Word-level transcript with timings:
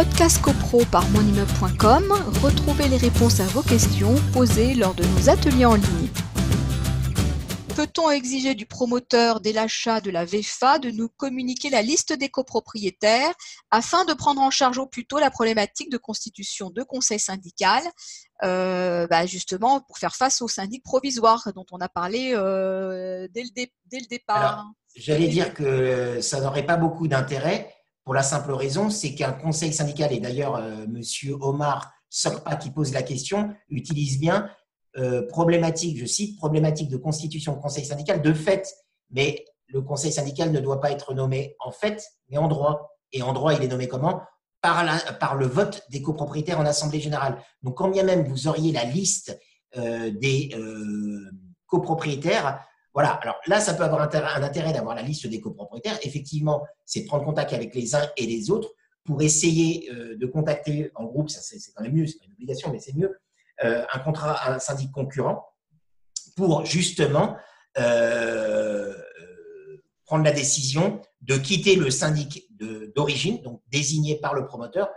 Podcast 0.00 0.40
CoPro 0.40 0.86
par 0.90 1.06
monimmeuble.com, 1.10 2.14
retrouvez 2.42 2.88
les 2.88 2.96
réponses 2.96 3.38
à 3.38 3.44
vos 3.48 3.60
questions 3.60 4.14
posées 4.32 4.72
lors 4.72 4.94
de 4.94 5.04
nos 5.04 5.28
ateliers 5.28 5.66
en 5.66 5.74
ligne. 5.74 6.08
Peut-on 7.76 8.10
exiger 8.10 8.54
du 8.54 8.64
promoteur 8.64 9.40
dès 9.40 9.52
l'achat 9.52 10.00
de 10.00 10.10
la 10.10 10.24
VFA 10.24 10.78
de 10.78 10.90
nous 10.90 11.10
communiquer 11.10 11.68
la 11.68 11.82
liste 11.82 12.14
des 12.14 12.30
copropriétaires 12.30 13.34
afin 13.70 14.06
de 14.06 14.14
prendre 14.14 14.40
en 14.40 14.50
charge 14.50 14.78
au 14.78 14.86
plus 14.86 15.04
tôt 15.04 15.18
la 15.18 15.30
problématique 15.30 15.90
de 15.92 15.98
constitution 15.98 16.70
de 16.70 16.82
conseil 16.82 17.20
syndical, 17.20 17.82
euh, 18.42 19.06
bah, 19.06 19.26
justement 19.26 19.82
pour 19.82 19.98
faire 19.98 20.16
face 20.16 20.40
au 20.40 20.48
syndic 20.48 20.82
provisoire 20.82 21.46
dont 21.54 21.66
on 21.72 21.78
a 21.78 21.90
parlé 21.90 22.32
euh, 22.32 23.28
dès, 23.34 23.42
le 23.42 24.08
départ? 24.08 24.64
J'allais 24.96 25.28
dire 25.28 25.52
que 25.52 26.22
ça 26.22 26.40
n'aurait 26.40 26.64
pas 26.64 26.78
beaucoup 26.78 27.06
d'intérêt 27.06 27.76
pour 28.04 28.14
la 28.14 28.22
simple 28.22 28.52
raison, 28.52 28.90
c'est 28.90 29.14
qu'un 29.14 29.32
conseil 29.32 29.72
syndical, 29.72 30.12
et 30.12 30.20
d'ailleurs 30.20 30.56
euh, 30.56 30.86
Monsieur 30.88 31.36
Omar 31.40 31.92
Sokpa 32.08 32.56
qui 32.56 32.70
pose 32.70 32.92
la 32.92 33.02
question, 33.02 33.54
utilise 33.68 34.18
bien 34.18 34.50
euh, 34.96 35.26
problématique, 35.28 35.98
je 35.98 36.06
cite, 36.06 36.36
problématique 36.36 36.88
de 36.88 36.96
constitution 36.96 37.54
de 37.54 37.60
conseil 37.60 37.84
syndical 37.84 38.22
de 38.22 38.32
fait, 38.32 38.74
mais 39.10 39.44
le 39.68 39.82
conseil 39.82 40.12
syndical 40.12 40.50
ne 40.50 40.60
doit 40.60 40.80
pas 40.80 40.90
être 40.90 41.14
nommé 41.14 41.56
en 41.60 41.70
fait, 41.70 42.04
mais 42.28 42.38
en 42.38 42.48
droit. 42.48 42.96
Et 43.12 43.22
en 43.22 43.32
droit, 43.32 43.54
il 43.54 43.62
est 43.62 43.68
nommé 43.68 43.88
comment? 43.88 44.22
Par, 44.60 45.36
le 45.36 45.46
vote 45.46 45.82
des 45.90 46.02
copropriétaires 46.02 46.60
en 46.60 46.66
assemblée 46.66 47.00
générale. 47.00 47.42
Donc, 47.62 47.76
quand 47.76 47.88
bien 47.88 48.02
même 48.02 48.26
vous 48.26 48.46
auriez 48.46 48.72
la 48.72 48.84
liste 48.84 49.38
euh, 49.76 50.10
des 50.10 50.54
copropriétaires, 51.66 52.60
voilà, 52.92 53.10
alors 53.22 53.40
là, 53.46 53.60
ça 53.60 53.74
peut 53.74 53.84
avoir 53.84 54.02
un 54.02 54.42
intérêt 54.42 54.72
d'avoir 54.72 54.94
la 54.96 55.02
liste 55.02 55.26
des 55.26 55.40
copropriétaires. 55.40 55.98
Effectivement, 56.02 56.66
c'est 56.84 57.04
prendre 57.04 57.24
contact 57.24 57.52
avec 57.52 57.74
les 57.74 57.94
uns 57.94 58.08
et 58.16 58.26
les 58.26 58.50
autres 58.50 58.74
pour 59.04 59.22
essayer 59.22 59.90
euh, 59.92 60.16
de 60.16 60.26
contacter 60.26 60.90
en 60.94 61.04
groupe, 61.04 61.30
ça 61.30 61.40
c'est 61.40 61.58
quand 61.72 61.82
même 61.82 61.94
mieux, 61.94 62.06
c'est 62.06 62.18
pas 62.18 62.26
une 62.26 62.32
obligation, 62.32 62.70
mais 62.70 62.80
c'est 62.80 62.94
mieux, 62.94 63.18
euh, 63.64 63.84
un 63.92 64.58
syndic 64.58 64.92
concurrent 64.92 65.46
pour 66.36 66.64
justement 66.64 67.36
euh, 67.78 68.94
prendre 70.04 70.24
la 70.24 70.32
décision 70.32 71.00
de 71.22 71.36
quitter 71.36 71.76
le 71.76 71.90
syndic 71.90 72.48
d'origine, 72.94 73.40
donc 73.42 73.62
désigné 73.70 74.16
par 74.16 74.34
le 74.34 74.44
promoteur, 74.46 74.90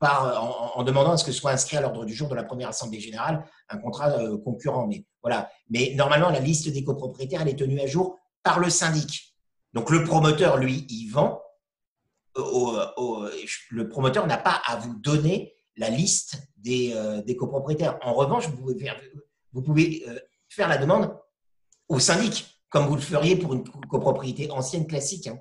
par, 0.00 0.76
en, 0.76 0.82
demandant 0.82 1.12
à 1.12 1.16
ce 1.16 1.24
que 1.24 1.30
soit 1.30 1.52
inscrit 1.52 1.76
à 1.76 1.82
l'ordre 1.82 2.04
du 2.04 2.14
jour 2.14 2.28
de 2.28 2.34
la 2.34 2.42
première 2.42 2.70
assemblée 2.70 2.98
générale 3.00 3.44
un 3.68 3.78
contrat 3.78 4.12
concurrent. 4.42 4.86
Mais 4.88 5.04
voilà. 5.22 5.50
Mais 5.68 5.92
normalement, 5.94 6.30
la 6.30 6.40
liste 6.40 6.68
des 6.68 6.82
copropriétaires, 6.82 7.42
elle 7.42 7.48
est 7.48 7.58
tenue 7.58 7.80
à 7.80 7.86
jour 7.86 8.18
par 8.42 8.58
le 8.58 8.70
syndic. 8.70 9.36
Donc 9.74 9.90
le 9.90 10.02
promoteur, 10.02 10.56
lui, 10.56 10.86
il 10.88 11.08
vend. 11.10 11.42
le 12.34 13.88
promoteur 13.88 14.26
n'a 14.26 14.38
pas 14.38 14.60
à 14.66 14.76
vous 14.76 14.94
donner 14.94 15.54
la 15.76 15.90
liste 15.90 16.36
des, 16.56 16.92
euh, 16.94 17.22
copropriétaires. 17.38 17.98
En 18.02 18.14
revanche, 18.14 18.48
vous 18.48 19.62
pouvez, 19.62 20.04
euh, 20.08 20.18
faire 20.48 20.68
la 20.68 20.78
demande 20.78 21.16
au 21.88 21.98
syndic, 21.98 22.60
comme 22.68 22.86
vous 22.86 22.96
le 22.96 23.00
feriez 23.00 23.36
pour 23.36 23.54
une 23.54 23.64
copropriété 23.64 24.50
ancienne 24.50 24.86
classique. 24.86 25.26
Hein. 25.26 25.38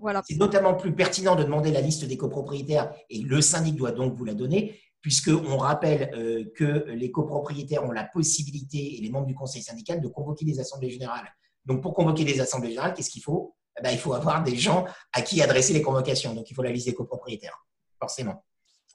Voilà. 0.00 0.22
C'est 0.26 0.36
notamment 0.36 0.74
plus 0.74 0.94
pertinent 0.94 1.36
de 1.36 1.44
demander 1.44 1.70
la 1.70 1.80
liste 1.80 2.04
des 2.04 2.16
copropriétaires 2.16 2.92
et 3.10 3.20
le 3.20 3.40
syndic 3.40 3.76
doit 3.76 3.92
donc 3.92 4.14
vous 4.14 4.24
la 4.24 4.34
donner 4.34 4.80
puisqu'on 5.00 5.56
rappelle 5.56 6.10
euh, 6.14 6.44
que 6.54 6.90
les 6.90 7.10
copropriétaires 7.10 7.84
ont 7.84 7.90
la 7.90 8.04
possibilité, 8.04 8.98
et 8.98 9.00
les 9.00 9.10
membres 9.10 9.26
du 9.26 9.34
conseil 9.34 9.62
syndical, 9.62 10.00
de 10.00 10.08
convoquer 10.08 10.44
des 10.44 10.60
assemblées 10.60 10.90
générales. 10.90 11.26
Donc, 11.64 11.82
pour 11.82 11.94
convoquer 11.94 12.24
des 12.24 12.40
assemblées 12.40 12.70
générales, 12.70 12.94
qu'est-ce 12.94 13.10
qu'il 13.10 13.22
faut? 13.22 13.56
Eh 13.78 13.82
ben, 13.82 13.90
Il 13.90 13.98
faut 13.98 14.12
avoir 14.12 14.42
des 14.42 14.56
gens 14.56 14.84
à 15.12 15.22
qui 15.22 15.40
adresser 15.42 15.72
les 15.72 15.82
convocations. 15.82 16.34
Donc, 16.34 16.50
il 16.50 16.54
faut 16.54 16.62
la 16.62 16.70
liste 16.70 16.86
des 16.86 16.94
copropriétaires, 16.94 17.66
forcément. 17.98 18.44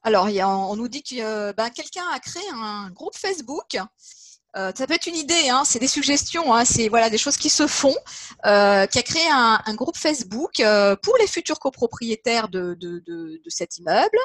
Alors, 0.03 0.28
on 0.70 0.76
nous 0.76 0.88
dit 0.88 1.02
que 1.02 1.52
ben, 1.53 1.70
quelqu'un 1.72 2.06
a 2.14 2.20
créé 2.20 2.44
un 2.53 2.92
groupe 2.92 3.16
Facebook 3.16 3.76
euh, 4.58 4.71
ça 4.76 4.88
peut 4.88 4.93
être 4.93 5.08
une 5.08 5.16
idée, 5.16 5.49
hein, 5.49 5.64
c'est 5.66 5.80
des 5.80 5.88
suggestions, 5.88 6.54
hein, 6.54 6.64
c'est 6.64 6.88
voilà 6.88 7.10
des 7.10 7.17
choses 7.17 7.36
qui 7.36 7.49
se 7.49 7.67
font, 7.67 7.95
euh, 8.45 8.86
qui 8.86 8.99
a 8.99 9.04
créé 9.04 9.27
un, 9.30 9.76
groupe 9.76 9.98
Facebook 9.98 10.61
euh, 10.61 10.95
pour 10.95 11.17
les 11.17 11.27
futurs 11.27 11.60
copropriétaires 11.60 12.48
de, 12.48 12.73
de, 12.76 12.99
de, 12.99 13.42
de 13.44 13.49
cet 13.49 13.77
immeuble, 13.77 14.17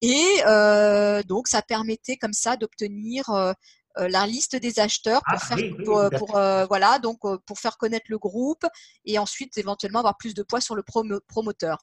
et 0.00 1.22
donc 1.26 1.48
ça 1.48 1.60
permettait 1.60 2.16
comme 2.16 2.32
ça 2.32 2.56
d'obtenir 2.56 3.54
la 3.96 4.26
liste 4.26 4.56
des 4.56 4.78
acheteurs 4.78 5.20
pour 5.28 5.38
ah, 5.42 5.56
faire 5.56 6.08
pour, 6.08 6.30
voilà 6.68 6.98
donc 6.98 7.18
pour 7.44 7.58
faire 7.58 7.76
connaître 7.76 8.06
le 8.08 8.18
groupe 8.18 8.64
et 9.04 9.18
ensuite 9.18 9.58
éventuellement 9.58 9.98
avoir 9.98 10.16
plus 10.16 10.32
de 10.32 10.42
poids 10.42 10.60
sur 10.60 10.74
le 10.74 10.82
promoteur. 11.28 11.78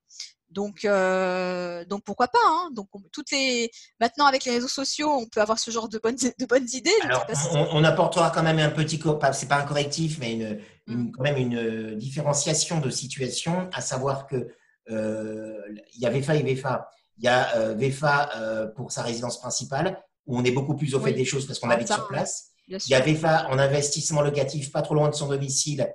Donc, 0.50 0.86
euh, 0.86 1.84
donc 1.86 2.04
pourquoi 2.04 2.28
pas 2.30 2.40
hein 2.46 2.70
Donc, 2.74 2.88
toutes 3.12 3.32
les 3.32 3.70
maintenant 4.00 4.26
avec 4.26 4.46
les 4.46 4.52
réseaux 4.52 4.68
sociaux, 4.68 5.10
on 5.10 5.26
peut 5.26 5.42
avoir 5.42 5.60
ce 5.60 5.72
genre 5.72 5.90
de 5.90 6.00
bonnes, 6.00 6.16
de 6.16 6.46
bonnes 6.46 6.68
idées. 6.74 6.92
on, 7.52 7.84
apportera 7.84 8.32
quand 8.32 8.44
même 8.44 8.60
un 8.60 8.70
petit, 8.70 9.00
c'est 9.34 9.50
pas 9.50 9.58
un 9.58 9.66
correctif, 9.66 10.20
mais 10.20 10.34
une, 10.34 10.60
mmh. 10.88 11.12
quand 11.12 11.24
même 11.24 11.38
une 11.38 11.58
euh, 11.58 11.96
différenciation 11.96 12.80
de 12.80 12.90
situation, 12.90 13.70
à 13.74 13.82
savoir 13.82 14.26
que 14.28 14.48
euh, 14.90 15.58
il 15.94 16.02
y 16.02 16.06
a 16.06 16.10
VFA 16.10 16.36
et 16.36 16.44
VFA. 16.44 16.90
Il 17.18 17.26
y 17.26 17.28
a 17.28 17.74
VFA 17.74 18.70
pour 18.76 18.92
sa 18.92 19.02
résidence 19.02 19.40
principale, 19.40 20.00
où 20.28 20.38
on 20.38 20.44
est 20.44 20.52
beaucoup 20.52 20.76
plus 20.76 20.94
au 20.94 21.00
fait 21.00 21.14
des 21.14 21.26
choses 21.26 21.48
parce 21.48 21.58
qu'on 21.58 21.72
habite 21.72 21.92
sur 21.92 22.08
place. 22.08 22.52
Il 22.68 22.90
y 22.90 22.94
a 22.94 23.00
VFA 23.00 23.48
en 23.50 23.58
investissement 23.58 24.22
locatif, 24.22 24.72
pas 24.72 24.84
trop 24.84 24.94
loin 24.94 25.10
de 25.10 25.16
son 25.16 25.28
domicile. 25.28 25.92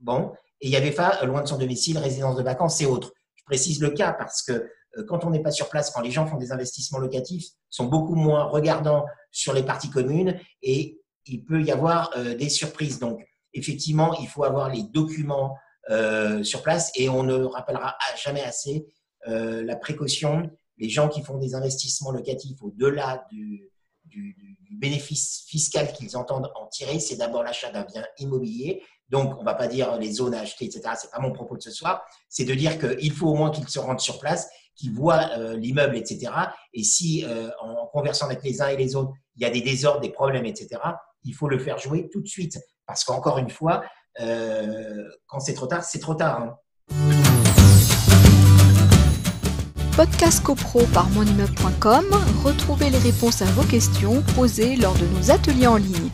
Bon, 0.00 0.32
et 0.62 0.68
il 0.68 0.70
y 0.70 0.76
a 0.76 0.80
VFA 0.80 1.24
loin 1.26 1.42
de 1.42 1.48
son 1.48 1.58
domicile, 1.58 1.98
résidence 1.98 2.36
de 2.36 2.42
vacances 2.42 2.80
et 2.80 2.86
autres. 2.86 3.12
Je 3.42 3.56
précise 3.56 3.80
le 3.80 3.90
cas 3.90 4.12
parce 4.12 4.42
que 4.42 4.68
euh, 4.98 5.04
quand 5.04 5.24
on 5.24 5.30
n'est 5.30 5.42
pas 5.42 5.50
sur 5.50 5.68
place, 5.68 5.90
quand 5.90 6.00
les 6.00 6.10
gens 6.10 6.26
font 6.26 6.36
des 6.36 6.52
investissements 6.52 6.98
locatifs, 6.98 7.46
sont 7.70 7.86
beaucoup 7.86 8.14
moins 8.14 8.44
regardants 8.44 9.04
sur 9.30 9.52
les 9.52 9.62
parties 9.62 9.90
communes 9.90 10.38
et 10.62 11.00
il 11.26 11.44
peut 11.44 11.62
y 11.62 11.70
avoir 11.70 12.10
euh, 12.16 12.34
des 12.34 12.48
surprises. 12.48 12.98
Donc, 12.98 13.20
effectivement, 13.54 14.14
il 14.20 14.28
faut 14.28 14.44
avoir 14.44 14.68
les 14.68 14.82
documents 14.82 15.56
euh, 15.90 16.42
sur 16.42 16.62
place 16.62 16.90
et 16.94 17.08
on 17.08 17.22
ne 17.22 17.42
rappellera 17.44 17.96
jamais 18.22 18.42
assez 18.42 18.86
la 19.24 19.76
précaution. 19.76 20.50
Les 20.78 20.88
gens 20.88 21.08
qui 21.08 21.22
font 21.22 21.38
des 21.38 21.54
investissements 21.54 22.10
locatifs 22.10 22.60
au-delà 22.60 23.24
du, 23.30 23.70
du, 24.04 24.36
bénéfice 24.80 25.44
fiscal 25.46 25.92
qu'ils 25.92 26.16
entendent 26.16 26.50
en 26.56 26.66
tirer, 26.66 26.98
c'est 26.98 27.14
d'abord 27.14 27.44
l'achat 27.44 27.70
d'un 27.70 27.84
bien 27.84 28.04
immobilier 28.18 28.82
donc, 29.12 29.36
on 29.36 29.40
ne 29.40 29.44
va 29.44 29.54
pas 29.54 29.68
dire 29.68 29.98
les 29.98 30.10
zones 30.10 30.34
à 30.34 30.40
acheter, 30.40 30.64
etc. 30.64 30.80
Ce 30.98 31.06
n'est 31.06 31.10
pas 31.10 31.20
mon 31.20 31.32
propos 31.32 31.58
de 31.58 31.62
ce 31.62 31.70
soir. 31.70 32.02
C'est 32.30 32.46
de 32.46 32.54
dire 32.54 32.78
qu'il 32.78 33.12
faut 33.12 33.28
au 33.28 33.34
moins 33.34 33.50
qu'ils 33.50 33.68
se 33.68 33.78
rendent 33.78 34.00
sur 34.00 34.18
place, 34.18 34.48
qu'ils 34.74 34.90
voient 34.90 35.28
euh, 35.36 35.54
l'immeuble, 35.54 35.98
etc. 35.98 36.32
Et 36.72 36.82
si, 36.82 37.22
euh, 37.26 37.50
en 37.60 37.86
conversant 37.88 38.24
avec 38.24 38.42
les 38.42 38.62
uns 38.62 38.68
et 38.68 38.76
les 38.76 38.96
autres, 38.96 39.12
il 39.36 39.42
y 39.42 39.44
a 39.44 39.50
des 39.50 39.60
désordres, 39.60 40.00
des 40.00 40.08
problèmes, 40.08 40.46
etc., 40.46 40.80
il 41.24 41.34
faut 41.34 41.46
le 41.46 41.58
faire 41.58 41.76
jouer 41.76 42.08
tout 42.10 42.22
de 42.22 42.26
suite. 42.26 42.58
Parce 42.86 43.04
qu'encore 43.04 43.36
une 43.36 43.50
fois, 43.50 43.84
euh, 44.20 45.06
quand 45.26 45.40
c'est 45.40 45.54
trop 45.54 45.66
tard, 45.66 45.84
c'est 45.84 46.00
trop 46.00 46.14
tard. 46.14 46.40
Hein. 46.40 46.56
Podcast 49.94 50.42
CoPro 50.42 50.86
par 50.94 51.10
monimmeuble.com, 51.10 52.06
retrouvez 52.42 52.88
les 52.88 52.98
réponses 52.98 53.42
à 53.42 53.46
vos 53.46 53.64
questions 53.64 54.22
posées 54.34 54.76
lors 54.76 54.94
de 54.94 55.04
nos 55.04 55.30
ateliers 55.30 55.66
en 55.66 55.76
ligne. 55.76 56.08